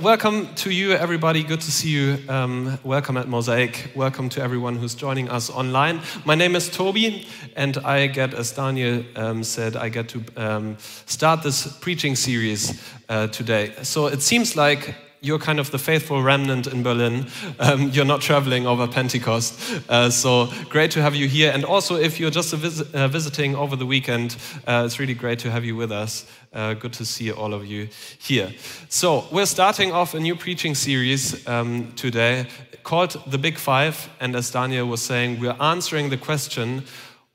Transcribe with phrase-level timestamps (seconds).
[0.00, 1.42] Welcome to you, everybody.
[1.42, 2.18] Good to see you.
[2.28, 3.90] Um, welcome at Mosaic.
[3.94, 6.00] Welcome to everyone who's joining us online.
[6.24, 7.26] My name is Toby,
[7.56, 10.76] and I get, as Daniel um, said, I get to um,
[11.06, 13.72] start this preaching series uh, today.
[13.82, 17.26] So it seems like you're kind of the faithful remnant in Berlin.
[17.60, 19.80] Um, you're not traveling over Pentecost.
[19.88, 21.52] Uh, so great to have you here.
[21.52, 25.38] And also, if you're just vis- uh, visiting over the weekend, uh, it's really great
[25.40, 26.26] to have you with us.
[26.52, 27.88] Uh, good to see all of you
[28.18, 28.52] here.
[28.88, 32.46] So, we're starting off a new preaching series um, today
[32.82, 34.10] called The Big Five.
[34.20, 36.82] And as Daniel was saying, we're answering the question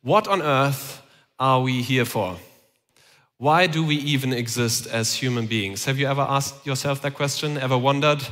[0.04, 1.02] what on earth
[1.40, 2.38] are we here for?
[3.40, 5.86] Why do we even exist as human beings?
[5.86, 7.56] Have you ever asked yourself that question?
[7.60, 8.24] Ever wondered?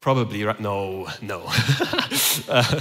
[0.00, 0.60] Probably, right?
[0.60, 1.42] No, no.
[2.48, 2.80] uh,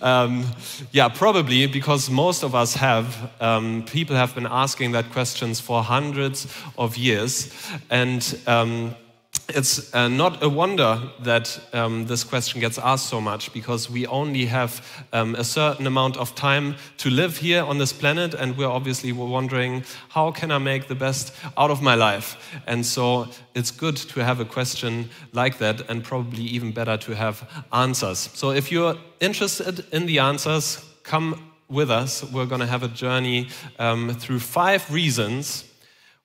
[0.00, 0.44] um,
[0.92, 3.32] yeah, probably because most of us have.
[3.40, 6.46] Um, people have been asking that questions for hundreds
[6.76, 7.52] of years.
[7.90, 8.94] And um,
[9.48, 14.06] it's uh, not a wonder that um, this question gets asked so much because we
[14.06, 18.58] only have um, a certain amount of time to live here on this planet, and
[18.58, 22.36] we're obviously wondering how can I make the best out of my life?
[22.66, 27.14] And so it's good to have a question like that, and probably even better to
[27.14, 28.18] have answers.
[28.34, 32.22] So if you're interested in the answers, come with us.
[32.22, 35.64] We're going to have a journey um, through five reasons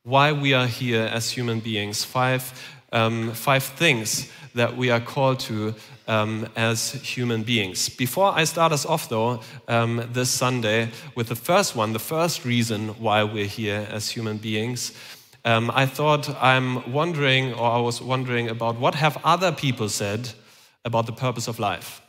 [0.03, 2.53] why we are here as human beings, five
[2.93, 5.73] um, five things that we are called to
[6.07, 7.89] um, as human beings.
[7.89, 12.45] Before I start us off, though, um, this Sunday with the first one, the first
[12.45, 14.93] reason why we're here as human beings,
[15.45, 20.29] um, I thought I'm wondering, or I was wondering about what have other people said
[20.85, 22.01] about the purpose of life.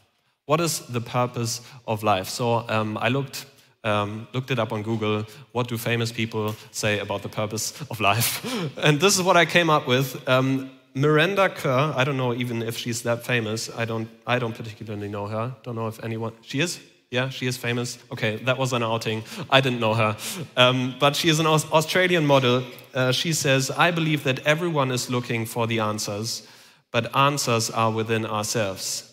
[0.46, 2.28] What is the purpose of life?
[2.28, 3.46] So um, I looked
[3.84, 5.24] um, looked it up on Google.
[5.52, 8.44] What do famous people say about the purpose of life?
[8.78, 10.28] and this is what I came up with.
[10.28, 13.68] Um, Miranda Kerr, I don't know even if she's that famous.
[13.76, 15.54] I don't, I don't particularly know her.
[15.62, 16.80] Don't know if anyone, she is?
[17.10, 17.98] Yeah, she is famous.
[18.10, 19.22] Okay, that was an outing.
[19.50, 20.16] I didn't know her.
[20.56, 22.64] Um, but she is an Australian model.
[22.92, 26.46] Uh, she says, I believe that everyone is looking for the answers,
[26.90, 29.12] but answers are within ourselves.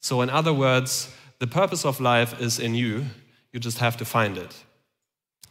[0.00, 3.06] So, in other words, the purpose of life is in you.
[3.54, 4.52] You just have to find it.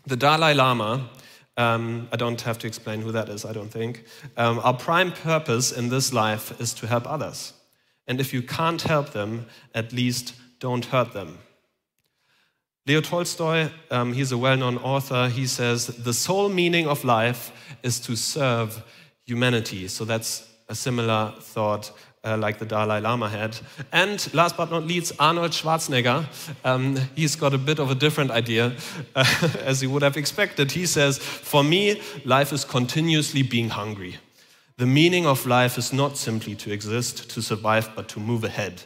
[0.06, 1.10] The Dalai Lama,
[1.56, 4.04] um, I don't have to explain who that is, I don't think.
[4.36, 7.54] Um, our prime purpose in this life is to help others.
[8.06, 11.38] And if you can't help them, at least don't hurt them.
[12.86, 17.54] Leo Tolstoy, um, he's a well known author, he says, The sole meaning of life
[17.84, 18.84] is to serve
[19.26, 19.88] humanity.
[19.88, 21.94] So that's a similar thought
[22.24, 23.58] uh, like the Dalai Lama had.
[23.92, 26.26] And last but not least, Arnold Schwarzenegger.
[26.64, 28.74] Um, he's got a bit of a different idea,
[29.16, 29.26] uh,
[29.60, 30.72] as you would have expected.
[30.72, 34.18] He says, For me, life is continuously being hungry.
[34.78, 38.84] The meaning of life is not simply to exist, to survive, but to move ahead,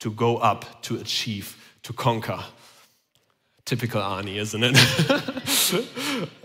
[0.00, 2.42] to go up, to achieve, to conquer.
[3.64, 6.28] Typical Arnie, isn't it?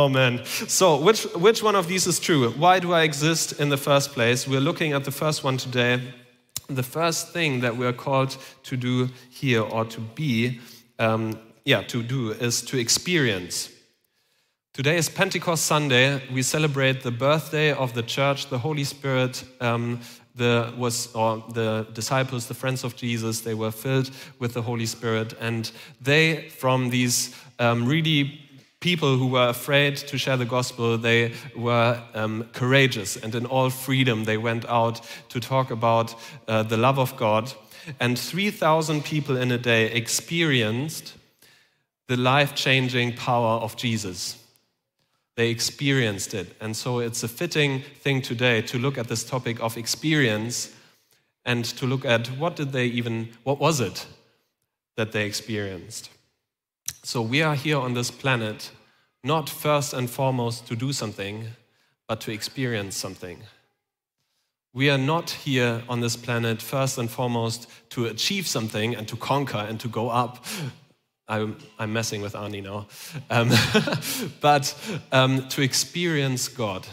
[0.00, 0.44] Oh man.
[0.44, 2.50] So, which, which one of these is true?
[2.50, 4.46] Why do I exist in the first place?
[4.46, 6.00] We're looking at the first one today.
[6.68, 10.60] The first thing that we're called to do here or to be,
[11.00, 13.72] um, yeah, to do is to experience.
[14.72, 16.22] Today is Pentecost Sunday.
[16.32, 19.42] We celebrate the birthday of the church, the Holy Spirit.
[19.60, 20.00] Um,
[20.36, 24.86] the was or the disciples, the friends of Jesus, they were filled with the Holy
[24.86, 28.47] Spirit, and they, from these um, really
[28.80, 33.70] people who were afraid to share the gospel, they were um, courageous and in all
[33.70, 36.14] freedom they went out to talk about
[36.46, 37.52] uh, the love of God.
[37.98, 41.14] And 3,000 people in a day experienced
[42.06, 44.42] the life changing power of Jesus.
[45.36, 46.54] They experienced it.
[46.60, 50.74] And so it's a fitting thing today to look at this topic of experience
[51.44, 54.06] and to look at what did they even, what was it
[54.96, 56.10] that they experienced?
[57.02, 58.70] So we are here on this planet
[59.24, 61.46] not first and foremost to do something,
[62.06, 63.42] but to experience something.
[64.72, 69.16] We are not here on this planet first and foremost to achieve something and to
[69.16, 70.44] conquer and to go up.
[71.30, 72.86] I'm, I'm messing with Arnie now.
[73.28, 73.50] Um,
[74.40, 74.74] but
[75.12, 76.86] um, to experience God.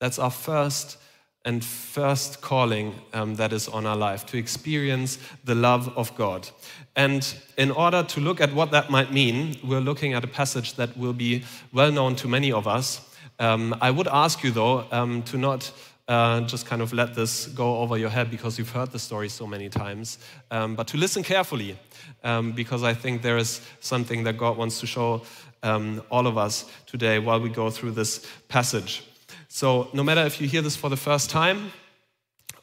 [0.00, 0.98] That's our first
[1.44, 6.48] and first calling um, that is on our life to experience the love of God.
[6.96, 10.74] And in order to look at what that might mean, we're looking at a passage
[10.74, 13.00] that will be well known to many of us.
[13.38, 15.70] Um, I would ask you, though, um, to not
[16.08, 19.28] uh, just kind of let this go over your head because you've heard the story
[19.28, 20.18] so many times,
[20.50, 21.78] um, but to listen carefully
[22.24, 25.22] um, because I think there is something that God wants to show
[25.62, 29.04] um, all of us today while we go through this passage.
[29.50, 31.72] So, no matter if you hear this for the first time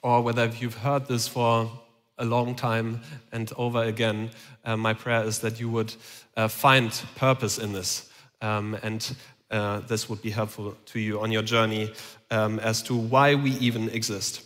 [0.03, 1.71] or whether you've heard this for
[2.19, 3.01] a long time
[3.31, 4.29] and over again,
[4.63, 5.95] uh, my prayer is that you would
[6.37, 8.09] uh, find purpose in this.
[8.39, 9.15] Um, and
[9.49, 11.91] uh, this would be helpful to you on your journey
[12.29, 14.43] um, as to why we even exist.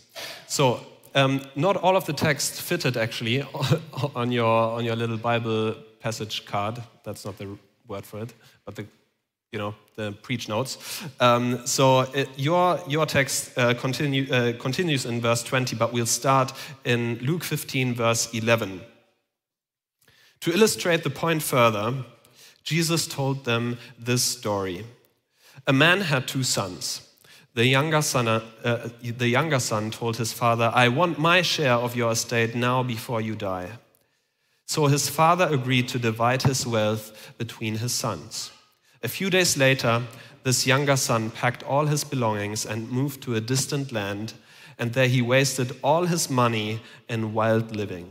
[0.48, 0.80] So,
[1.14, 3.42] um, not all of the text fitted actually
[4.14, 6.82] on your, on your little Bible passage card.
[7.04, 8.32] That's not the word for it,
[8.64, 8.86] but the
[9.52, 11.02] you know the preach notes.
[11.18, 16.06] Um, so it, your your text uh, continue, uh, continues in verse 20, but we'll
[16.06, 16.52] start
[16.84, 18.80] in Luke 15, verse 11.
[20.40, 21.94] To illustrate the point further,
[22.62, 24.86] Jesus told them this story.
[25.66, 27.06] A man had two sons.
[27.54, 31.74] The younger, son, uh, uh, the younger son told his father, I want my share
[31.74, 33.70] of your estate now before you die.
[34.66, 38.52] So his father agreed to divide his wealth between his sons.
[39.02, 40.02] A few days later,
[40.42, 44.34] this younger son packed all his belongings and moved to a distant land,
[44.78, 48.10] and there he wasted all his money in wild living.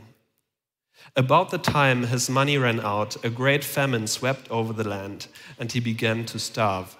[1.16, 5.28] About the time his money ran out, a great famine swept over the land,
[5.60, 6.96] and he began to starve.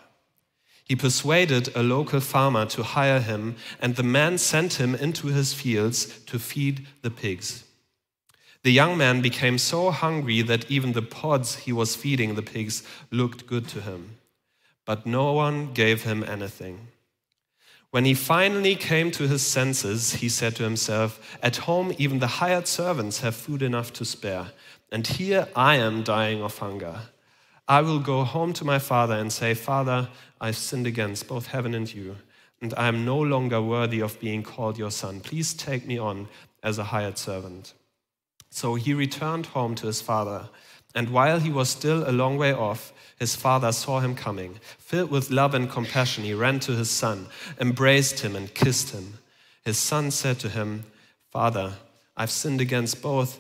[0.84, 5.54] He persuaded a local farmer to hire him, and the man sent him into his
[5.54, 7.64] fields to feed the pigs.
[8.64, 12.84] The young man became so hungry that even the pods he was feeding the pigs
[13.10, 14.18] looked good to him.
[14.86, 16.88] But no one gave him anything.
[17.92, 22.28] When he finally came to his senses, he said to himself, At home, even the
[22.28, 24.52] hired servants have food enough to spare,
[24.92, 27.00] and here I am dying of hunger.
[27.68, 30.10] I will go home to my father and say, Father,
[30.42, 32.18] I've sinned against both heaven and you,
[32.62, 35.22] and I am no longer worthy of being called your son.
[35.22, 36.28] Please take me on
[36.62, 37.74] as a hired servant.
[38.50, 40.50] So he returned home to his father.
[40.96, 44.60] And while he was still a long way off, his father saw him coming.
[44.78, 47.28] Filled with love and compassion, he ran to his son,
[47.60, 49.16] embraced him, and kissed him.
[49.64, 50.86] His son said to him,
[51.30, 51.74] Father,
[52.18, 53.40] I've sinned against both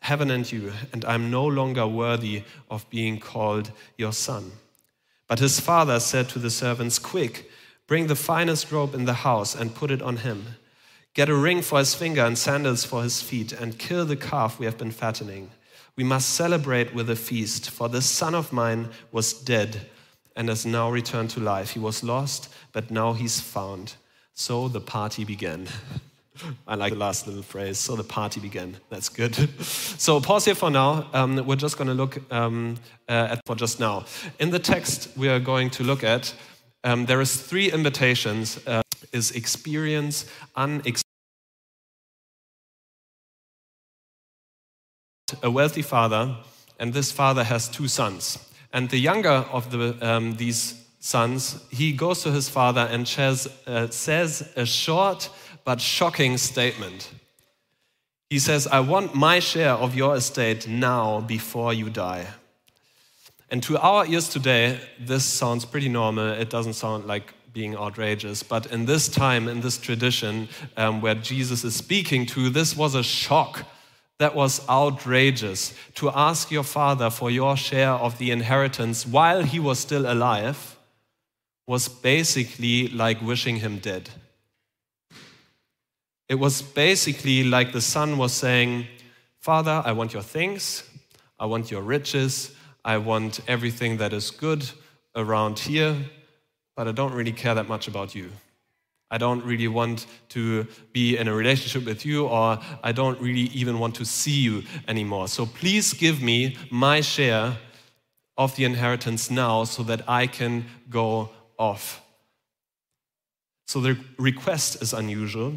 [0.00, 4.52] heaven and you, and I'm no longer worthy of being called your son.
[5.28, 7.50] But his father said to the servants, Quick,
[7.86, 10.56] bring the finest robe in the house and put it on him.
[11.16, 14.58] Get a ring for his finger and sandals for his feet, and kill the calf
[14.58, 15.50] we have been fattening.
[15.96, 19.86] We must celebrate with a feast, for this son of mine was dead
[20.36, 21.70] and has now returned to life.
[21.70, 23.94] He was lost, but now he's found.
[24.34, 25.68] So the party began.
[26.68, 27.78] I like the last little phrase.
[27.78, 28.76] So the party began.
[28.90, 29.34] That's good.
[29.62, 31.08] so pause here for now.
[31.14, 32.76] Um, we're just going to look um,
[33.08, 34.04] uh, at for just now.
[34.38, 36.34] In the text we are going to look at,
[36.84, 38.60] um, there is three invitations.
[38.66, 38.82] Uh,
[39.12, 41.05] is experience, unexperience.
[45.42, 46.36] A wealthy father,
[46.78, 48.38] and this father has two sons.
[48.72, 53.48] And the younger of the, um, these sons, he goes to his father and says,
[53.66, 55.28] uh, says a short
[55.64, 57.10] but shocking statement.
[58.30, 62.26] He says, I want my share of your estate now before you die.
[63.50, 66.28] And to our ears today, this sounds pretty normal.
[66.28, 68.44] It doesn't sound like being outrageous.
[68.44, 72.94] But in this time, in this tradition um, where Jesus is speaking to, this was
[72.94, 73.64] a shock
[74.18, 79.58] that was outrageous to ask your father for your share of the inheritance while he
[79.58, 80.76] was still alive
[81.66, 84.08] was basically like wishing him dead.
[86.28, 88.86] It was basically like the son was saying,
[89.40, 90.82] Father, I want your things,
[91.38, 92.54] I want your riches,
[92.84, 94.68] I want everything that is good
[95.14, 95.96] around here,
[96.74, 98.30] but I don't really care that much about you.
[99.10, 103.48] I don't really want to be in a relationship with you, or I don't really
[103.54, 105.28] even want to see you anymore.
[105.28, 107.56] So please give me my share
[108.36, 112.02] of the inheritance now so that I can go off.
[113.66, 115.54] So the request is unusual,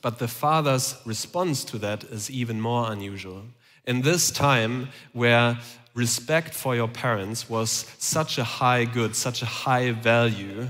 [0.00, 3.42] but the father's response to that is even more unusual.
[3.84, 5.58] In this time where
[5.94, 10.68] respect for your parents was such a high good, such a high value,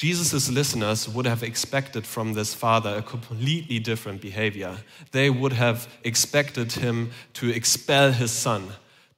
[0.00, 4.78] Jesus' listeners would have expected from this father a completely different behavior.
[5.12, 8.68] They would have expected him to expel his son,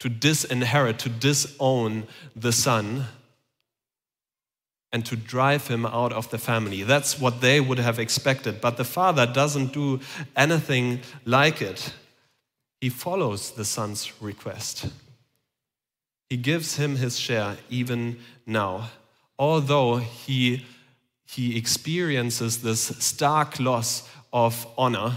[0.00, 3.04] to disinherit, to disown the son,
[4.90, 6.82] and to drive him out of the family.
[6.82, 8.60] That's what they would have expected.
[8.60, 10.00] But the father doesn't do
[10.34, 11.94] anything like it.
[12.80, 14.86] He follows the son's request.
[16.28, 18.90] He gives him his share even now
[19.42, 20.64] although he,
[21.32, 25.16] he experiences this stark loss of honor,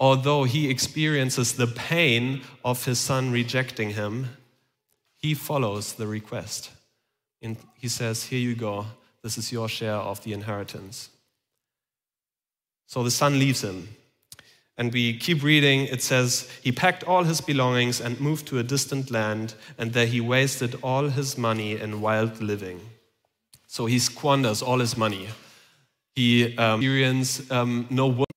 [0.00, 4.30] although he experiences the pain of his son rejecting him,
[5.16, 6.70] he follows the request.
[7.40, 8.86] And he says, Here you go,
[9.22, 11.10] this is your share of the inheritance.
[12.86, 13.88] So the son leaves him.
[14.76, 15.82] And we keep reading.
[15.82, 20.06] It says, He packed all his belongings and moved to a distant land, and there
[20.06, 22.80] he wasted all his money in wild living.
[23.72, 25.28] So he squanders all his money.
[26.14, 28.28] He um, experiences um, no work.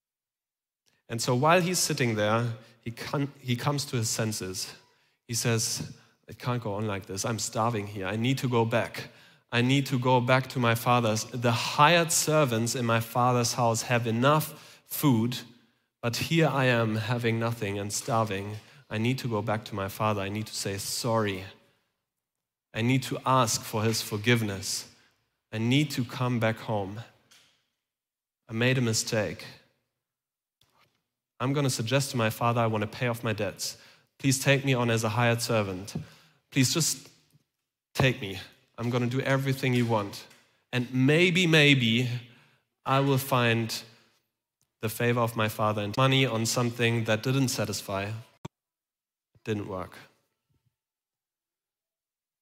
[1.09, 2.45] And so while he's sitting there,
[2.79, 2.93] he,
[3.39, 4.73] he comes to his senses.
[5.27, 5.91] He says,
[6.27, 7.25] It can't go on like this.
[7.25, 8.07] I'm starving here.
[8.07, 9.09] I need to go back.
[9.51, 11.25] I need to go back to my father's.
[11.25, 15.37] The hired servants in my father's house have enough food
[16.05, 18.57] but here I am having nothing and starving.
[18.91, 20.21] I need to go back to my father.
[20.21, 21.43] I need to say sorry.
[22.75, 24.85] I need to ask for his forgiveness.
[25.55, 26.99] I need to come back home.
[28.49, 29.45] I made a mistake.
[31.39, 33.77] I'm going to suggest to my father I want to pay off my debts.
[34.19, 35.95] Please take me on as a hired servant.
[36.51, 37.07] Please just
[37.93, 38.37] take me.
[38.77, 40.25] I'm going to do everything you want.
[40.73, 42.09] And maybe, maybe
[42.85, 43.73] I will find
[44.81, 48.09] the favor of my father and money on something that didn't satisfy,
[49.45, 49.95] didn't work.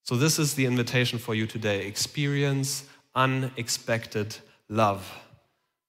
[0.02, 1.86] So, this is the invitation for you today.
[1.86, 4.36] Experience unexpected
[4.68, 5.12] love.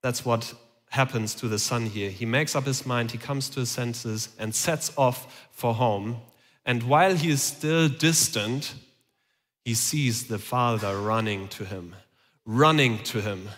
[0.01, 0.53] That's what
[0.89, 2.09] happens to the son here.
[2.09, 6.17] He makes up his mind, he comes to his senses, and sets off for home.
[6.65, 8.75] And while he is still distant,
[9.63, 11.95] he sees the father running to him,
[12.45, 13.49] running to him.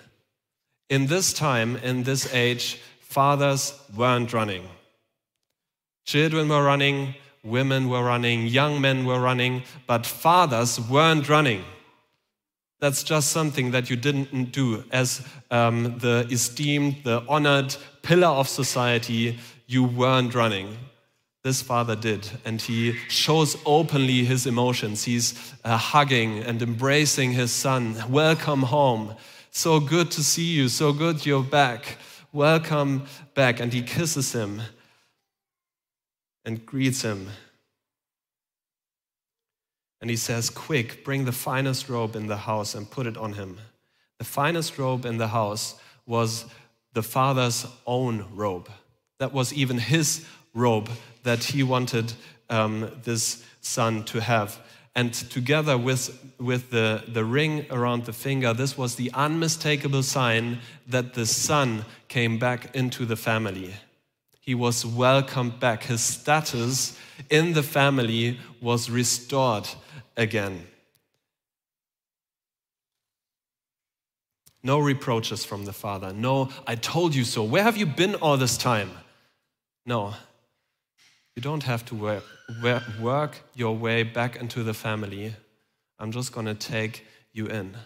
[0.89, 4.67] In this time, in this age, fathers weren't running.
[6.05, 11.63] Children were running, women were running, young men were running, but fathers weren't running.
[12.79, 18.47] That's just something that you didn't do as um, the esteemed, the honored pillar of
[18.47, 19.39] society.
[19.65, 20.77] You weren't running.
[21.43, 25.05] This father did, and he shows openly his emotions.
[25.05, 27.95] He's uh, hugging and embracing his son.
[28.09, 29.15] Welcome home.
[29.51, 30.67] So good to see you.
[30.67, 31.97] So good you're back.
[32.31, 33.59] Welcome back.
[33.59, 34.61] And he kisses him
[36.45, 37.29] and greets him.
[40.01, 43.33] And he says, Quick, bring the finest robe in the house and put it on
[43.33, 43.57] him.
[44.19, 46.45] The finest robe in the house was
[46.93, 48.69] the father's own robe.
[49.19, 50.89] That was even his robe
[51.23, 52.13] that he wanted
[52.49, 54.59] um, this son to have.
[54.95, 60.59] And together with, with the, the ring around the finger, this was the unmistakable sign
[60.87, 63.73] that the son came back into the family.
[64.39, 65.83] He was welcomed back.
[65.83, 66.97] His status
[67.29, 69.67] in the family was restored
[70.17, 70.67] again.
[74.63, 76.11] No reproaches from the father.
[76.11, 77.43] No, I told you so.
[77.43, 78.91] Where have you been all this time?
[79.85, 80.13] No,
[81.35, 82.23] you don't have to work,
[82.99, 85.33] work your way back into the family.
[85.99, 87.77] I'm just going to take you in.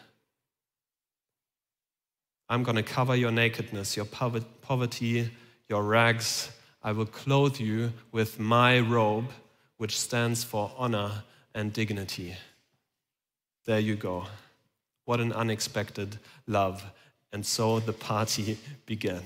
[2.49, 5.29] I'm going to cover your nakedness, your poverty,
[5.69, 6.49] your rags.
[6.83, 9.29] I will clothe you with my robe,
[9.77, 11.23] which stands for honor
[11.53, 12.35] and dignity.
[13.65, 14.25] There you go.
[15.05, 16.17] What an unexpected
[16.47, 16.83] love.
[17.33, 19.23] And so the party began.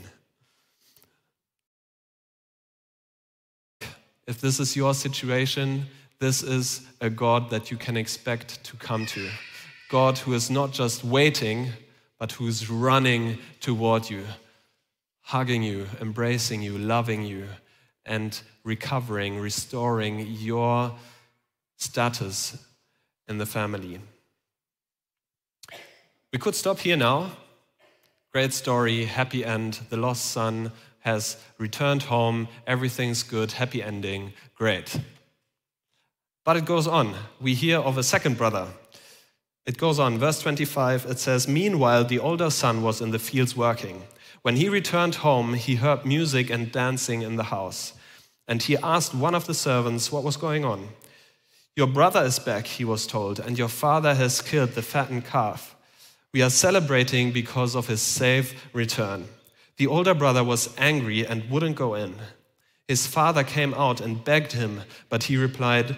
[4.28, 5.86] If this is your situation,
[6.20, 9.30] this is a God that you can expect to come to.
[9.90, 11.70] God who is not just waiting,
[12.18, 14.24] but who's running toward you,
[15.22, 17.46] hugging you, embracing you, loving you,
[18.06, 20.92] and recovering, restoring your
[21.78, 22.58] status
[23.28, 24.00] in the family.
[26.32, 27.32] We could stop here now.
[28.32, 35.00] Great story, happy end, the lost son, has returned home, everything's good, happy ending, great.
[36.44, 37.16] But it goes on.
[37.40, 38.68] We hear of a second brother.
[39.66, 43.56] It goes on, verse 25, it says, Meanwhile, the older son was in the fields
[43.56, 44.04] working.
[44.42, 47.94] When he returned home, he heard music and dancing in the house.
[48.48, 50.90] And he asked one of the servants what was going on.
[51.76, 55.76] Your brother is back, he was told, and your father has killed the fattened calf.
[56.32, 59.28] We are celebrating because of his safe return.
[59.76, 62.16] The older brother was angry and wouldn't go in.
[62.88, 65.98] His father came out and begged him, but he replied,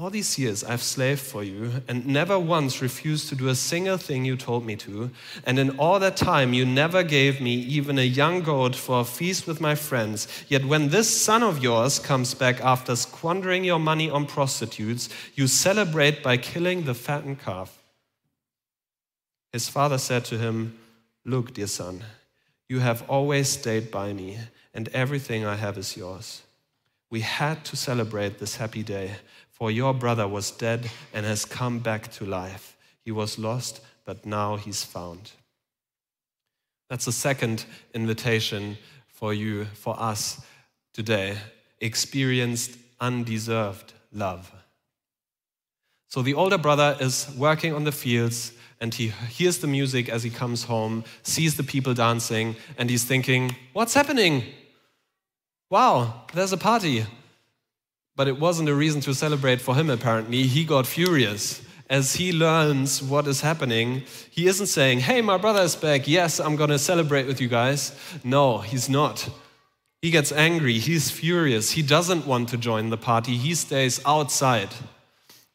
[0.00, 3.96] All these years I've slaved for you and never once refused to do a single
[3.96, 5.10] thing you told me to.
[5.44, 9.04] And in all that time, you never gave me even a young goat for a
[9.04, 10.28] feast with my friends.
[10.46, 15.48] Yet when this son of yours comes back after squandering your money on prostitutes, you
[15.48, 17.82] celebrate by killing the fattened calf.
[19.52, 20.78] His father said to him,
[21.24, 22.04] Look, dear son,
[22.68, 24.38] you have always stayed by me,
[24.72, 26.42] and everything I have is yours.
[27.10, 29.16] We had to celebrate this happy day,
[29.50, 32.76] for your brother was dead and has come back to life.
[33.04, 35.32] He was lost, but now he's found.
[36.88, 40.40] That's the second invitation for you, for us
[40.92, 41.36] today.
[41.80, 44.52] Experienced undeserved love.
[46.08, 50.22] So the older brother is working on the fields and he hears the music as
[50.22, 54.44] he comes home, sees the people dancing, and he's thinking, What's happening?
[55.70, 57.06] Wow, there's a party.
[58.16, 60.44] But it wasn't a reason to celebrate for him, apparently.
[60.44, 64.02] He got furious as he learns what is happening.
[64.30, 66.08] He isn't saying, Hey, my brother is back.
[66.08, 67.94] Yes, I'm going to celebrate with you guys.
[68.24, 69.28] No, he's not.
[70.02, 70.78] He gets angry.
[70.78, 71.72] He's furious.
[71.72, 73.36] He doesn't want to join the party.
[73.36, 74.70] He stays outside.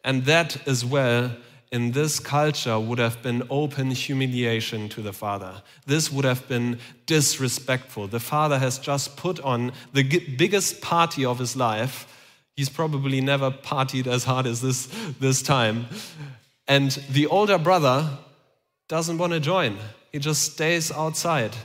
[0.03, 1.31] And that as well
[1.73, 5.63] in this culture would have been open humiliation to the father.
[5.87, 6.77] This would have been
[7.07, 8.07] disrespectful.
[8.07, 10.03] The father has just put on the
[10.37, 12.07] biggest party of his life.
[12.55, 14.87] He's probably never partied as hard as this,
[15.19, 15.87] this time.
[16.67, 18.19] And the older brother
[18.87, 19.79] doesn't want to join,
[20.11, 21.55] he just stays outside.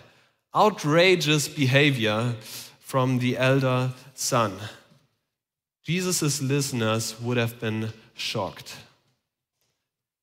[0.56, 2.34] Outrageous behavior
[2.80, 4.54] from the elder son.
[5.84, 8.74] Jesus' listeners would have been shocked.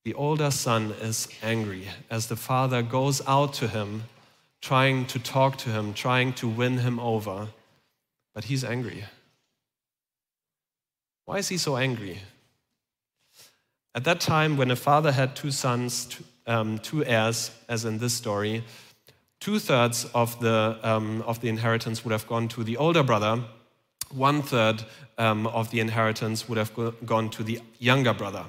[0.06, 4.04] The older son is angry as the father goes out to him,
[4.60, 7.48] trying to talk to him, trying to win him over,
[8.32, 9.02] but he's angry.
[11.24, 12.20] Why is he so angry?
[13.96, 18.14] At that time, when a father had two sons, um, two heirs, as in this
[18.14, 18.62] story,
[19.40, 23.42] two thirds of the, um, of the inheritance would have gone to the older brother,
[24.12, 24.84] one third
[25.18, 28.44] um, of the inheritance would have go gone to the younger brother.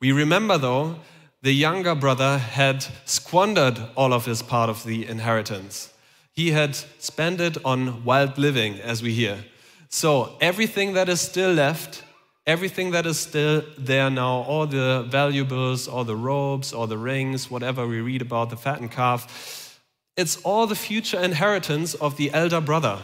[0.00, 0.96] We remember, though,
[1.42, 5.92] the younger brother had squandered all of his part of the inheritance.
[6.32, 9.44] He had spent it on wild living, as we hear.
[9.88, 12.04] So, everything that is still left,
[12.46, 17.50] everything that is still there now, all the valuables, all the robes, all the rings,
[17.50, 19.80] whatever we read about the fattened calf,
[20.16, 22.98] it's all the future inheritance of the elder brother.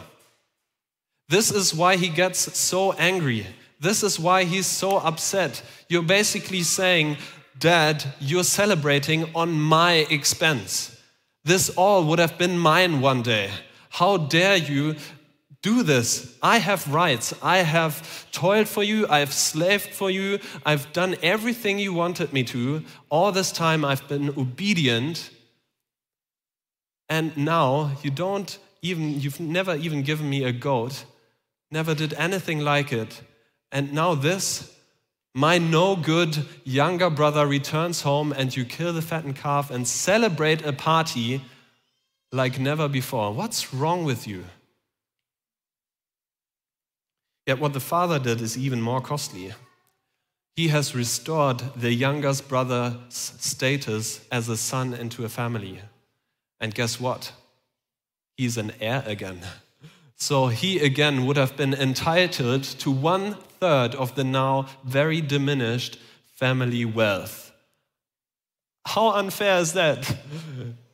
[1.27, 3.47] This is why he gets so angry.
[3.79, 5.61] This is why he's so upset.
[5.89, 7.17] You're basically saying,
[7.59, 10.99] Dad, you're celebrating on my expense.
[11.43, 13.51] This all would have been mine one day.
[13.89, 14.95] How dare you
[15.61, 16.37] do this?
[16.41, 17.33] I have rights.
[17.41, 19.07] I have toiled for you.
[19.07, 20.39] I've slaved for you.
[20.65, 22.83] I've done everything you wanted me to.
[23.09, 25.29] All this time I've been obedient.
[27.09, 31.05] And now you don't even, you've never even given me a goat,
[31.71, 33.21] never did anything like it.
[33.75, 34.73] And now this,
[35.33, 40.65] my no good younger brother returns home and you kill the fattened calf and celebrate
[40.65, 41.41] a party
[42.31, 43.33] like never before.
[43.33, 44.45] What's wrong with you?
[47.45, 49.51] Yet what the father did is even more costly.
[50.55, 55.81] He has restored the youngest brother's status as a son into a family.
[56.61, 57.33] And guess what?
[58.37, 59.41] He's an heir again.
[60.15, 65.99] So he again would have been entitled to one third of the now very diminished
[66.35, 67.51] family wealth.
[68.85, 70.15] How unfair is that?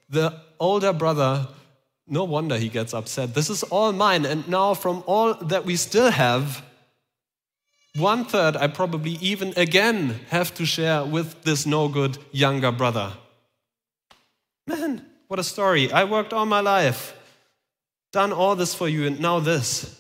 [0.09, 1.47] The older brother,
[2.05, 3.33] no wonder he gets upset.
[3.33, 6.65] This is all mine, and now from all that we still have,
[7.95, 13.13] one third I probably even again have to share with this no good younger brother.
[14.67, 15.89] Man, what a story.
[15.93, 17.13] I worked all my life
[18.11, 19.97] done all this for you, and now this.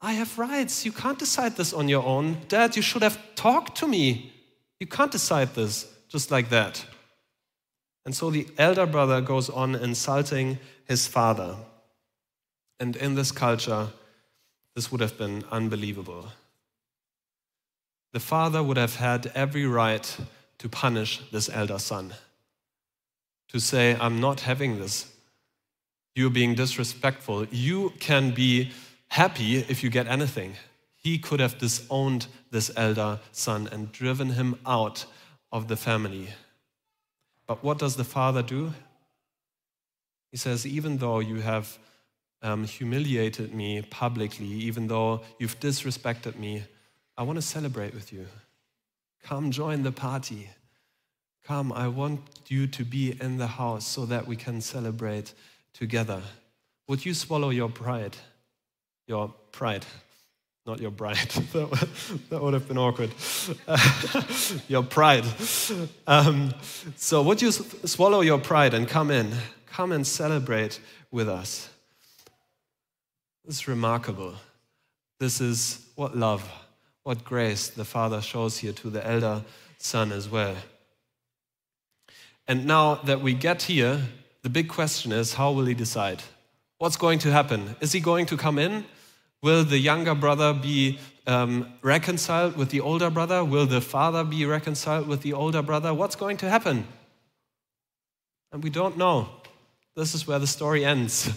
[0.00, 0.84] I have rights.
[0.84, 2.38] You can't decide this on your own.
[2.48, 4.32] Dad, you should have talked to me.
[4.78, 6.84] You can't decide this just like that.
[8.06, 11.56] And so the elder brother goes on insulting his father.
[12.80, 13.88] And in this culture,
[14.74, 16.28] this would have been unbelievable.
[18.12, 20.16] The father would have had every right
[20.58, 22.14] to punish this elder son,
[23.48, 25.12] to say, I'm not having this
[26.14, 27.46] you're being disrespectful.
[27.46, 28.72] You can be
[29.08, 30.54] happy if you get anything.
[30.96, 35.06] He could have disowned this elder son and driven him out
[35.50, 36.28] of the family.
[37.46, 38.72] But what does the father do?
[40.30, 41.78] He says, Even though you have
[42.42, 46.64] um, humiliated me publicly, even though you've disrespected me,
[47.16, 48.26] I want to celebrate with you.
[49.22, 50.50] Come join the party.
[51.44, 55.34] Come, I want you to be in the house so that we can celebrate
[55.72, 56.22] together.
[56.88, 58.16] Would you swallow your pride?
[59.06, 59.86] Your pride,
[60.66, 61.16] not your bride.
[61.52, 63.10] that, would, have been awkward.
[64.68, 65.24] your pride.
[66.06, 66.54] Um,
[66.96, 69.32] so, would you swallow your pride and come in?
[69.66, 70.80] Come and celebrate
[71.10, 71.68] with us.
[73.44, 74.34] This is remarkable.
[75.18, 76.48] This is what love,
[77.02, 79.42] what grace the Father shows here to the elder
[79.78, 80.56] son as well.
[82.46, 84.02] And now that we get here,
[84.42, 86.22] the big question is how will he decide?
[86.78, 87.76] What's going to happen?
[87.80, 88.84] Is he going to come in?
[89.42, 93.44] Will the younger brother be um, reconciled with the older brother?
[93.44, 95.92] Will the father be reconciled with the older brother?
[95.92, 96.86] What's going to happen?
[98.52, 99.28] And we don't know.
[99.94, 101.30] This is where the story ends.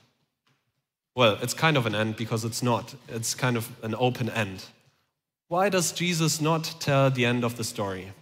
[1.14, 4.64] well, it's kind of an end because it's not, it's kind of an open end.
[5.48, 8.12] Why does Jesus not tell the end of the story?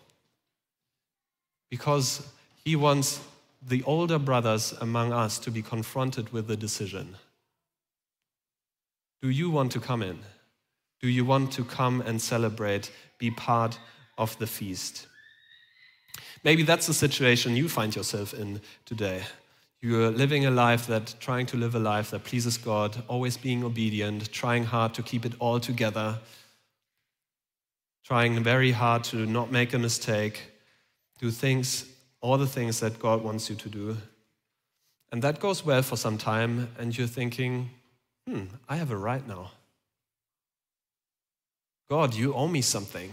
[1.70, 2.26] Because
[2.64, 3.20] he wants
[3.60, 7.16] the older brothers among us to be confronted with the decision
[9.20, 10.20] Do you want to come in?
[11.00, 13.78] Do you want to come and celebrate, be part
[14.16, 15.06] of the feast?
[16.44, 19.22] Maybe that's the situation you find yourself in today.
[19.80, 23.62] You're living a life that, trying to live a life that pleases God, always being
[23.62, 26.18] obedient, trying hard to keep it all together,
[28.04, 30.50] trying very hard to not make a mistake,
[31.20, 31.86] do things,
[32.20, 33.96] all the things that God wants you to do.
[35.10, 37.70] And that goes well for some time, and you're thinking,
[38.26, 39.52] hmm, I have a right now.
[41.88, 43.12] God, you owe me something.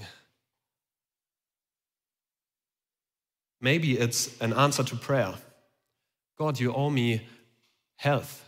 [3.61, 5.33] Maybe it's an answer to prayer.
[6.37, 7.25] God, you owe me
[7.95, 8.43] health.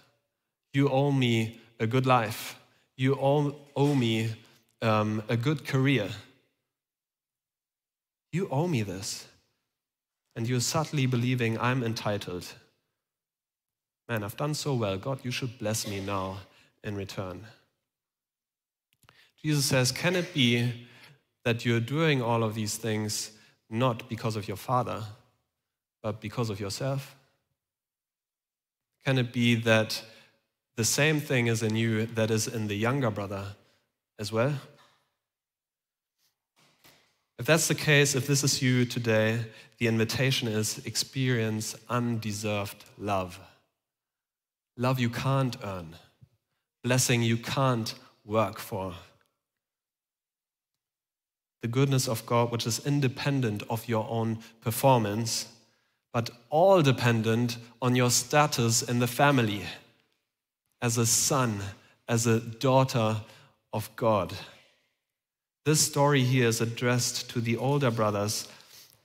[0.74, 2.60] You owe me a good life.
[2.98, 4.36] You owe, me
[4.82, 6.10] um, a good career.
[8.32, 9.28] You owe me this.
[10.38, 12.46] And you're subtly believing I'm entitled.
[14.08, 14.96] Man, I've done so well.
[14.96, 16.38] God, you should bless me now
[16.84, 17.44] in return.
[19.42, 20.86] Jesus says, Can it be
[21.44, 23.32] that you're doing all of these things
[23.68, 25.04] not because of your father,
[26.04, 27.16] but because of yourself?
[29.04, 30.04] Can it be that
[30.76, 33.56] the same thing is in you that is in the younger brother
[34.20, 34.54] as well?
[37.40, 39.46] If that's the case, if this is you today,
[39.78, 43.40] the invitation is experience undeserved love.
[44.76, 45.96] Love you can't earn,
[46.84, 47.94] blessing you can't
[48.26, 48.94] work for
[51.62, 55.48] the goodness of God, which is independent of your own performance,
[56.14, 59.64] but all dependent on your status in the family
[60.82, 61.60] as a son,
[62.08, 63.18] as a daughter
[63.74, 64.34] of God.
[65.68, 68.48] This story here is addressed to the older brothers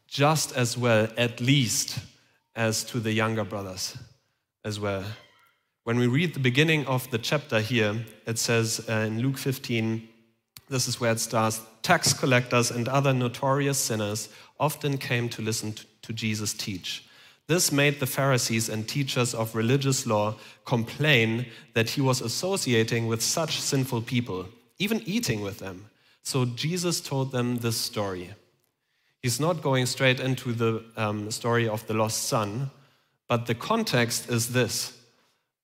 [0.07, 1.99] just as well, at least,
[2.55, 3.99] as to the younger brothers
[4.65, 5.03] as well.
[5.83, 10.09] When we read the beginning of the chapter here, it says uh, in Luke 15,
[10.69, 11.61] this is where it starts.
[11.83, 14.29] Tax collectors and other notorious sinners
[14.61, 17.05] often came to listen to Jesus teach.
[17.49, 23.21] This made the Pharisees and teachers of religious law complain that he was associating with
[23.21, 24.47] such sinful people,
[24.79, 25.87] even eating with them.
[26.23, 28.35] So Jesus told them this story.
[29.21, 32.71] He's not going straight into the um, story of the lost son,
[33.29, 34.99] but the context is this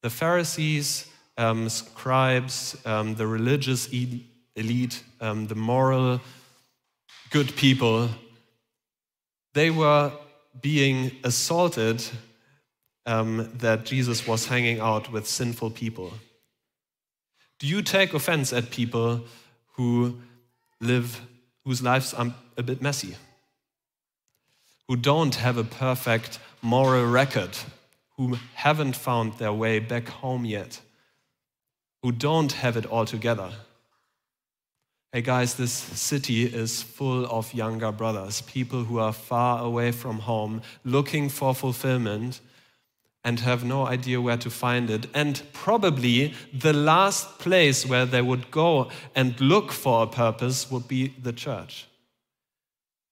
[0.02, 6.20] the Pharisees, um, scribes, um, the religious elite, um, the moral,
[7.30, 8.08] good people,
[9.54, 10.12] they were
[10.60, 12.04] being assaulted
[13.06, 16.12] um, that Jesus was hanging out with sinful people.
[17.58, 19.24] Do you take offense at people
[19.72, 20.20] who
[20.80, 21.20] live,
[21.64, 23.16] whose lives are a bit messy?
[24.88, 27.56] Who don't have a perfect moral record?
[28.16, 30.80] Who haven't found their way back home yet?
[32.02, 33.50] Who don't have it all together?
[35.12, 40.20] Hey guys, this city is full of younger brothers, people who are far away from
[40.20, 42.40] home, looking for fulfillment
[43.24, 45.06] and have no idea where to find it.
[45.14, 50.88] And probably the last place where they would go and look for a purpose would
[50.88, 51.86] be the church.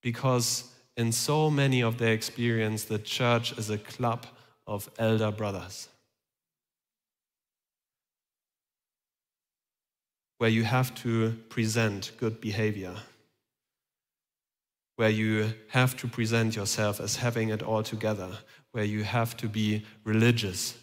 [0.01, 4.25] Because in so many of their experience, the church is a club
[4.65, 5.89] of elder brothers.
[10.37, 12.95] where you have to present good behavior,
[14.95, 18.29] where you have to present yourself as having it all together,
[18.71, 20.77] where you have to be religious.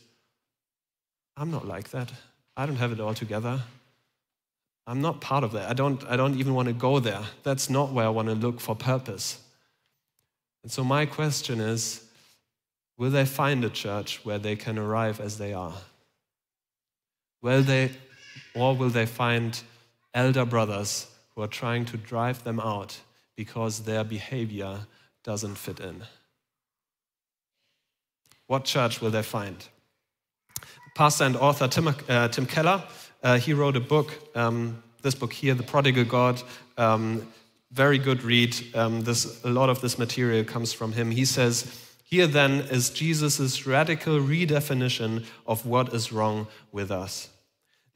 [1.37, 2.13] I'm not like that.
[2.57, 3.63] I don't have it all together.
[4.87, 5.69] I'm not part of that.
[5.69, 7.23] I don't, I don't even want to go there.
[7.43, 9.41] That's not where I want to look for purpose.
[10.63, 12.05] And so, my question is
[12.97, 15.75] will they find a church where they can arrive as they are?
[17.43, 17.91] Will they
[18.55, 19.61] or will they find
[20.13, 22.99] elder brothers who are trying to drive them out
[23.37, 24.81] because their behavior
[25.23, 26.05] doesn't fit in?
[28.47, 29.57] What church will they find?
[30.95, 32.85] Pastor and author Tim, uh, Tim Keller,
[33.23, 36.43] uh, he wrote a book, um, this book here, The Prodigal God.
[36.77, 37.27] Um,
[37.73, 38.55] very good read.
[38.75, 41.11] Um, this, a lot of this material comes from him.
[41.11, 47.31] He says, Here then is Jesus' radical redefinition of what is wrong with us.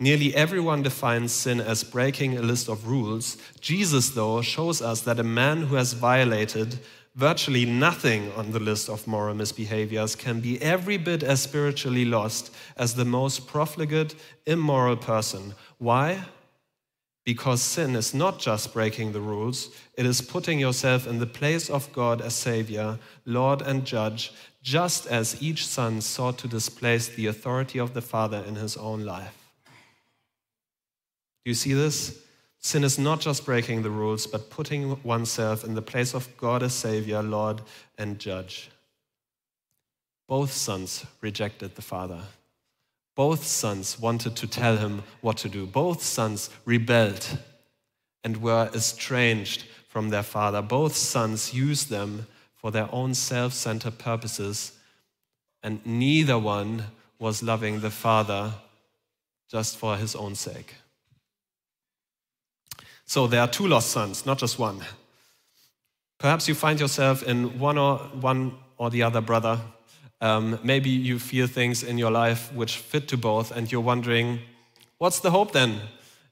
[0.00, 3.36] Nearly everyone defines sin as breaking a list of rules.
[3.60, 6.78] Jesus, though, shows us that a man who has violated
[7.18, 12.54] virtually nothing on the list of moral misbehaviors can be every bit as spiritually lost
[12.76, 14.14] as the most profligate,
[14.46, 15.52] immoral person.
[15.78, 16.22] Why?
[17.24, 21.68] Because sin is not just breaking the rules, it is putting yourself in the place
[21.68, 27.26] of God as Savior, Lord, and Judge, just as each son sought to displace the
[27.26, 29.50] authority of the Father in his own life.
[31.44, 32.27] Do you see this?
[32.60, 36.62] Sin is not just breaking the rules, but putting oneself in the place of God
[36.62, 37.62] as Savior, Lord,
[37.96, 38.70] and Judge.
[40.26, 42.22] Both sons rejected the Father.
[43.14, 45.66] Both sons wanted to tell him what to do.
[45.66, 47.38] Both sons rebelled
[48.22, 50.62] and were estranged from their father.
[50.62, 54.72] Both sons used them for their own self centered purposes,
[55.62, 56.84] and neither one
[57.18, 58.52] was loving the father
[59.50, 60.74] just for his own sake.
[63.08, 64.84] So there are two lost sons, not just one.
[66.18, 69.58] Perhaps you find yourself in one or one or the other brother.
[70.20, 74.40] Um, maybe you feel things in your life which fit to both, and you're wondering,
[74.98, 75.80] what's the hope then?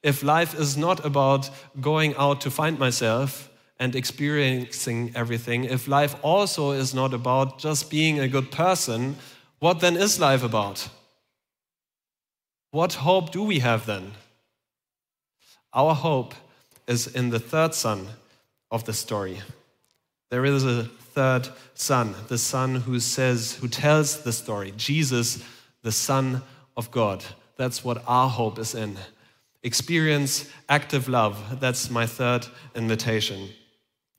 [0.02, 1.48] If life is not about
[1.80, 3.48] going out to find myself
[3.80, 9.16] and experiencing everything, if life also is not about just being a good person,
[9.60, 10.90] what then is life about?
[12.70, 14.12] What hope do we have then?
[15.72, 16.34] Our hope
[16.86, 18.08] is in the third son
[18.70, 19.40] of the story.
[20.30, 25.42] There is a third son, the son who says, who tells the story, Jesus,
[25.82, 26.42] the Son
[26.76, 27.24] of God.
[27.56, 28.96] That's what our hope is in.
[29.62, 31.60] Experience active love.
[31.60, 33.50] That's my third invitation.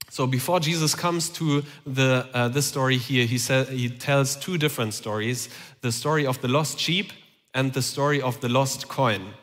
[0.10, 4.58] So before Jesus comes to the, uh, this story here, he, said, he tells two
[4.58, 5.49] different stories
[5.82, 7.12] the story of the lost sheep
[7.53, 9.34] and the story of the lost coin.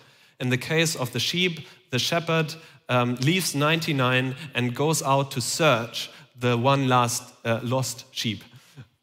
[0.41, 2.55] In the case of the sheep, the shepherd
[2.89, 8.43] um, leaves 99 and goes out to search the one last uh, lost sheep.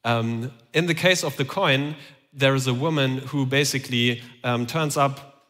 [0.03, 1.95] Um, in the case of the coin,
[2.33, 5.45] there is a woman who basically um, turns up,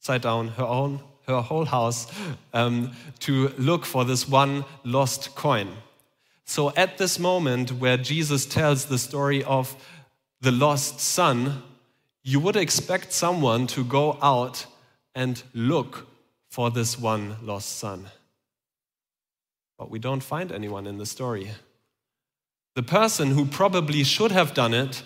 [0.00, 2.12] side down, her own, her whole house
[2.52, 5.68] um, to look for this one lost coin.
[6.44, 9.76] So at this moment where Jesus tells the story of
[10.40, 11.62] the lost son,
[12.22, 14.66] you would expect someone to go out
[15.14, 16.09] and look
[16.50, 18.10] for this one lost son.
[19.78, 21.52] But we don't find anyone in the story.
[22.74, 25.02] The person who probably should have done it,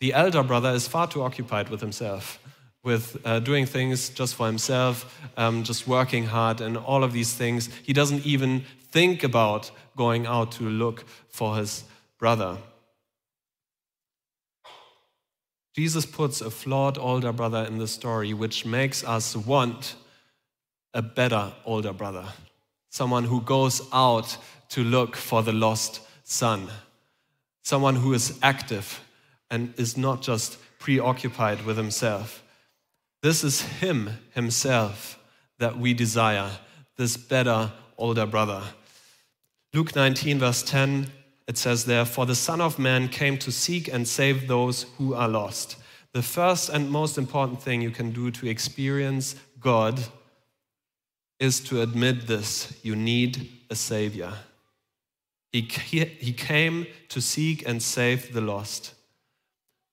[0.00, 2.40] the elder brother, is far too occupied with himself,
[2.82, 7.34] with uh, doing things just for himself, um, just working hard, and all of these
[7.34, 7.68] things.
[7.84, 11.84] He doesn't even think about going out to look for his
[12.18, 12.56] brother.
[15.76, 19.94] Jesus puts a flawed older brother in the story, which makes us want
[20.94, 22.24] a better older brother,
[22.88, 24.36] someone who goes out
[24.70, 26.68] to look for the lost son,
[27.62, 29.00] someone who is active
[29.50, 32.42] and is not just preoccupied with himself.
[33.22, 35.18] This is him himself
[35.58, 36.50] that we desire,
[36.96, 38.62] this better older brother.
[39.74, 41.12] Luke 19, verse 10,
[41.46, 45.14] it says there, For the Son of Man came to seek and save those who
[45.14, 45.76] are lost.
[46.12, 50.00] The first and most important thing you can do to experience God
[51.40, 54.32] is to admit this you need a Savior.
[55.52, 58.94] He, he came to seek and save the lost.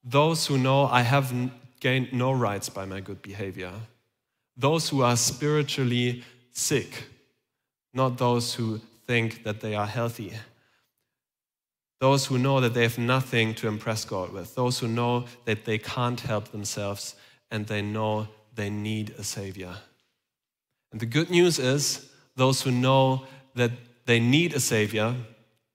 [0.04, 1.34] Those who know I have
[1.80, 3.72] gained no rights by my good behavior.
[4.56, 7.04] Those who are spiritually sick,
[7.92, 10.32] not those who think that they are healthy.
[12.00, 14.54] Those who know that they have nothing to impress God with.
[14.54, 17.16] Those who know that they can't help themselves
[17.50, 19.74] and they know they need a Savior.
[20.92, 23.24] And the good news is, those who know
[23.54, 23.72] that
[24.06, 25.14] they need a Savior,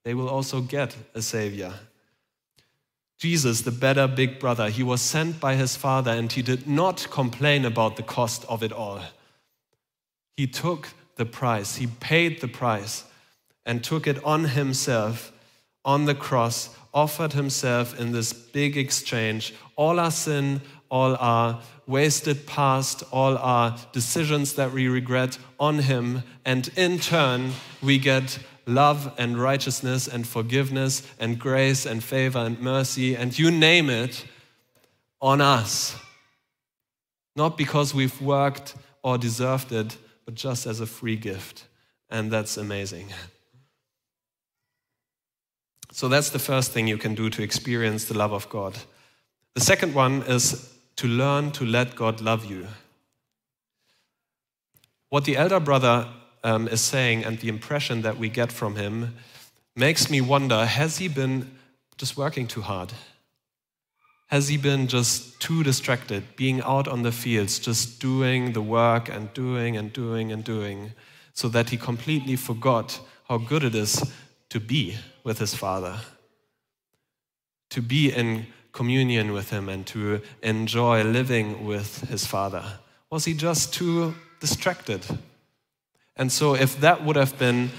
[0.04, 1.74] they will also get a Savior.
[3.20, 7.08] Jesus, the better big brother, he was sent by his Father and he did not
[7.12, 9.02] complain about the cost of it all.
[10.36, 13.04] He took the price, he paid the price
[13.66, 15.33] and took it on himself
[15.86, 22.46] on the cross, offered himself in this big exchange, all our sin, all our wasted
[22.46, 29.14] past, all our decisions that we regret on Him, and in turn, we get love
[29.18, 34.26] and righteousness and forgiveness and grace and favor and mercy and you name it
[35.22, 35.98] on us.
[37.36, 41.66] Not because we've worked or deserved it, but just as a free gift.
[42.10, 43.08] And that's amazing.
[45.94, 48.80] So that's the first thing you can do to experience the love of God.
[49.54, 52.66] The second one is to learn to let God love you.
[55.10, 56.08] What the elder brother
[56.44, 59.14] um, is saying and the impression that we get from him
[59.76, 61.52] makes me wonder has he been
[61.96, 62.92] just working too hard?
[64.30, 69.10] Has he been just too distracted, being out on the fields, just doing the work
[69.10, 70.94] and doing and doing and doing,
[71.36, 74.12] so that he completely forgot how good it is
[74.50, 76.00] to be with his Father,
[77.70, 82.64] to be in communion with him, and to enjoy living with his Father?
[83.10, 85.06] Was he just too distracted?
[86.16, 87.72] And so, if that would have been,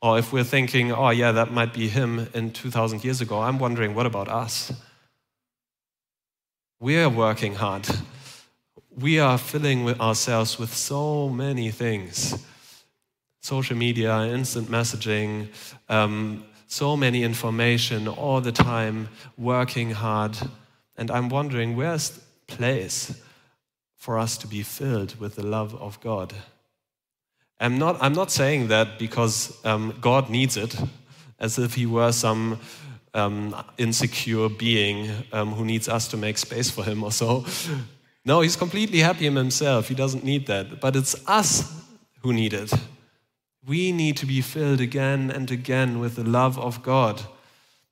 [0.00, 3.58] or if we're thinking, oh, yeah, that might be him in 2,000 years ago, I'm
[3.58, 4.72] wondering, what about us?
[6.80, 7.88] We are working hard.
[8.96, 12.44] We are filling ourselves with so many things
[13.44, 15.48] social media, instant messaging,
[15.90, 20.36] um, so many information all the time, working hard.
[20.96, 23.20] And I'm wondering where's place
[23.96, 26.34] for us to be filled with the love of God?
[27.58, 30.76] I'm not, I'm not saying that because um, God needs it,
[31.38, 32.60] as if He were some
[33.14, 37.46] um, insecure being um, who needs us to make space for him or so.
[38.26, 39.88] No, he's completely happy in himself.
[39.88, 40.80] He doesn't need that.
[40.80, 41.84] But it's us
[42.22, 42.72] who need it.
[43.66, 47.22] We need to be filled again and again with the love of God.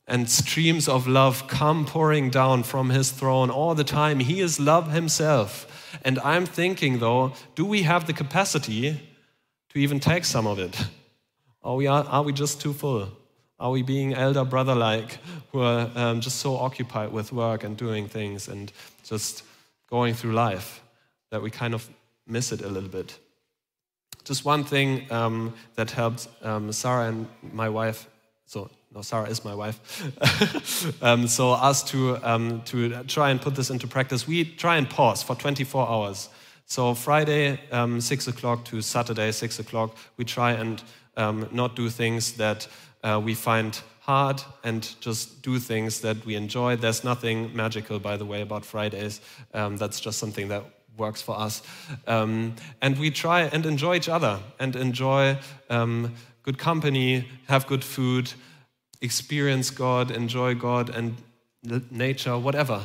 [0.07, 4.21] And streams of love come pouring down from his throne all the time.
[4.21, 5.99] He is love himself.
[6.05, 9.01] And I'm thinking, though, do we have the capacity
[9.71, 10.77] to even take some of it?
[11.63, 13.09] Are we, are, we just too full?
[13.59, 15.19] Are we being elder brother like,
[15.53, 18.73] who are um, just so occupied with work and doing things and
[19.05, 19.45] just
[19.89, 20.83] going through life
[21.31, 21.89] that we kind of
[22.27, 23.17] miss it a little bit?
[24.25, 28.09] Just one thing um, that helped um, Sarah and my wife,
[28.47, 31.03] so no, Sarah is my wife.
[31.03, 34.89] um, so us to um, to try and put this into practice, we try and
[34.89, 36.29] pause for 24 hours.
[36.67, 40.83] So Friday um, six o'clock to Saturday six o'clock, we try and
[41.17, 42.69] um, not do things that
[43.03, 46.77] uh, we find hard and just do things that we enjoy.
[46.77, 49.21] There's nothing magical, by the way, about Fridays.
[49.53, 50.65] That's just something that
[50.97, 51.63] works for us.
[52.07, 55.39] Um, and we try and enjoy each other and enjoy
[55.71, 58.33] um, good company, have good food,
[59.01, 61.17] experience God, enjoy God and
[61.91, 62.83] nature, whatever.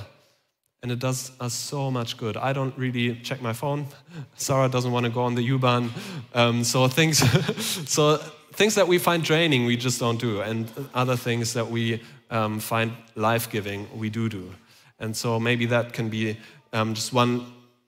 [0.84, 2.38] And it does us so much good.
[2.38, 3.88] I don't really check my phone.
[4.36, 5.92] Sarah doesn't want to go on the U-Bahn.
[6.34, 7.18] Um, so things,
[7.90, 8.18] so
[8.54, 10.42] things that we find draining, we just don't do.
[10.42, 14.54] And other things that we um, find life giving, we do do.
[15.00, 16.38] And so maybe that can be
[16.74, 17.46] um, just one,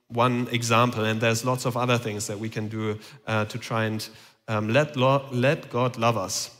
[0.09, 1.05] one example.
[1.05, 4.07] And there's lots of other things that we can do uh, to try and
[4.47, 6.55] um, let, lo- let God love us.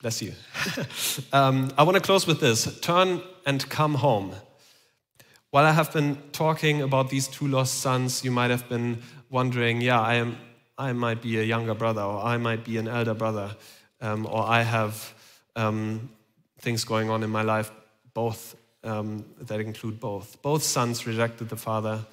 [0.00, 0.32] Bless you.
[1.32, 4.34] um, I want to close with this turn and come home.
[5.50, 9.80] While I have been talking about these two lost sons, you might have been wondering,
[9.80, 10.38] yeah, I am
[10.80, 13.54] I might be a younger brother, or I might be an elder brother,
[14.00, 15.12] um, or I have
[15.54, 16.08] um,
[16.58, 17.70] things going on in my life,
[18.14, 20.40] both um, that include both.
[20.42, 22.04] Both sons rejected the father.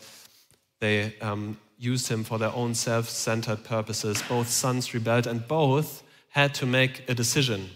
[0.80, 4.22] They um, used him for their own self centered purposes.
[4.28, 7.70] Both sons rebelled, and both had to make a decision.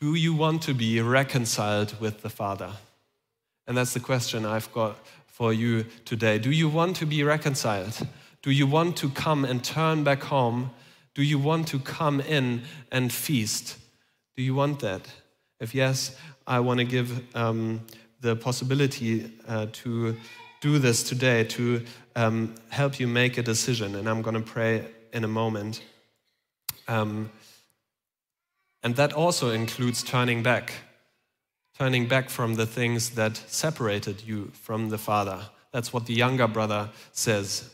[0.00, 2.72] Do you want to be reconciled with the father?
[3.66, 6.38] And that's the question I've got for you today.
[6.38, 8.06] Do you want to be reconciled?
[8.42, 10.70] Do you want to come and turn back home?
[11.14, 13.76] Do you want to come in and feast?
[14.36, 15.02] Do you want that?
[15.60, 16.16] If yes,
[16.50, 17.80] I want to give um,
[18.20, 20.16] the possibility uh, to
[20.60, 21.84] do this today to
[22.16, 23.94] um, help you make a decision.
[23.94, 25.80] And I'm going to pray in a moment.
[26.88, 27.30] Um,
[28.82, 30.72] and that also includes turning back,
[31.78, 35.42] turning back from the things that separated you from the Father.
[35.70, 37.72] That's what the younger brother says.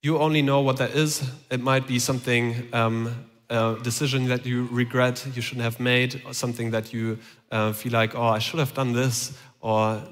[0.00, 1.22] You only know what that is.
[1.50, 6.34] It might be something, um, a decision that you regret you shouldn't have made, or
[6.34, 7.18] something that you
[7.50, 10.02] uh, feel like, oh, I should have done this, or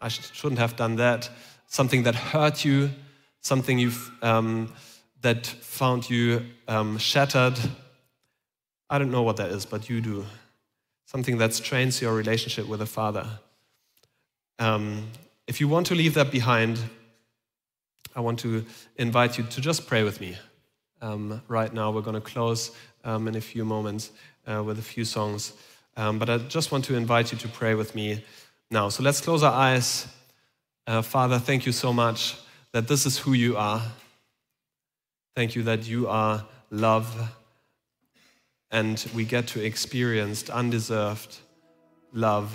[0.00, 1.30] I sh- shouldn't have done that.
[1.66, 2.90] Something that hurt you,
[3.40, 4.72] something you've, um,
[5.22, 7.58] that found you um, shattered.
[8.88, 10.24] I don't know what that is, but you do.
[11.06, 13.26] Something that strains your relationship with the Father.
[14.58, 15.08] Um,
[15.46, 16.78] if you want to leave that behind,
[18.14, 18.64] I want to
[18.96, 20.36] invite you to just pray with me.
[21.04, 22.70] Um, right now, we're going to close
[23.04, 24.10] um, in a few moments
[24.46, 25.52] uh, with a few songs.
[25.98, 28.24] Um, but I just want to invite you to pray with me
[28.70, 28.88] now.
[28.88, 30.06] So let's close our eyes.
[30.86, 32.36] Uh, Father, thank you so much
[32.72, 33.82] that this is who you are.
[35.36, 37.14] Thank you that you are love,
[38.70, 41.36] and we get to experience undeserved
[42.14, 42.50] love,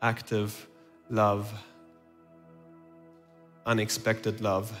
[0.00, 0.68] active
[1.10, 1.52] love,
[3.66, 4.72] unexpected love.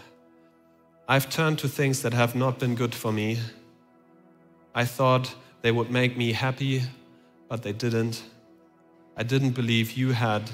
[1.12, 3.38] I've turned to things that have not been good for me.
[4.74, 6.84] I thought they would make me happy,
[7.50, 8.24] but they didn't.
[9.14, 10.50] I didn't believe you had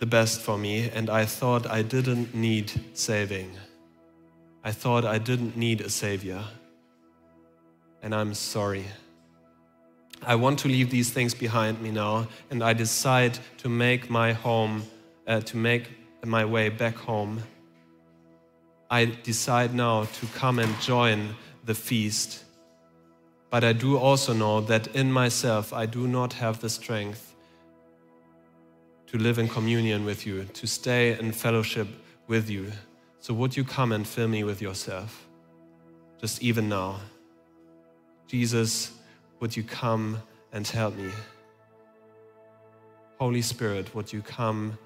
[0.00, 3.52] the best for me, and I thought I didn't need saving.
[4.62, 6.44] I thought I didn't need a savior.
[8.02, 8.84] And I'm sorry.
[10.26, 14.34] I want to leave these things behind me now, and I decide to make my
[14.34, 14.82] home,
[15.26, 15.88] uh, to make
[16.22, 17.42] my way back home.
[18.94, 21.34] I decide now to come and join
[21.64, 22.44] the feast.
[23.50, 27.34] But I do also know that in myself I do not have the strength
[29.08, 31.88] to live in communion with you, to stay in fellowship
[32.28, 32.70] with you.
[33.18, 35.26] So, would you come and fill me with yourself?
[36.20, 37.00] Just even now.
[38.28, 38.92] Jesus,
[39.40, 40.22] would you come
[40.52, 41.10] and help me?
[43.18, 44.78] Holy Spirit, would you come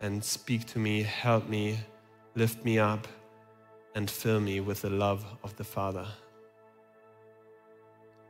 [0.00, 1.78] and speak to me, help me,
[2.34, 3.06] lift me up,
[3.94, 6.06] and fill me with the love of the Father?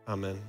[0.09, 0.41] Amen.